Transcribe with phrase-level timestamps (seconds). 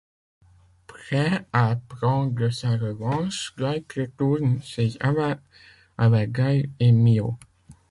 [0.87, 5.37] Prêt à prendre sa revanche, Dwight retourne chez Ava
[5.95, 7.37] avec Gail et Miho.